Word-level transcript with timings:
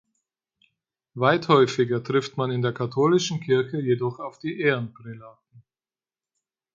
Weit 1.13 1.47
häufiger 1.47 2.03
trifft 2.03 2.35
man 2.35 2.49
in 2.49 2.63
der 2.63 2.73
katholischen 2.73 3.39
Kirche 3.39 3.77
jedoch 3.79 4.17
auf 4.19 4.39
die 4.39 4.59
"Ehrenprälaten". 4.59 5.61